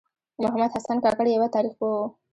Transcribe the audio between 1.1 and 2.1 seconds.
یوه تاریخ پوه و.